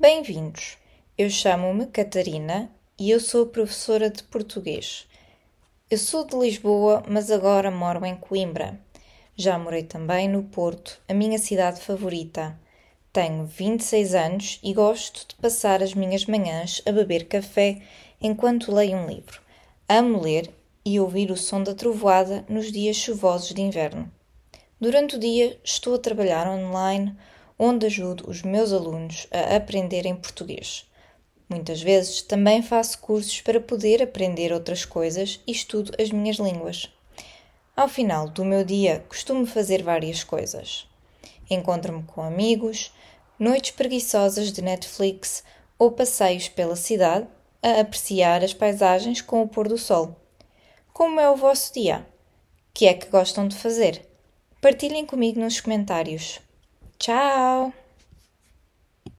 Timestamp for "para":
33.42-33.60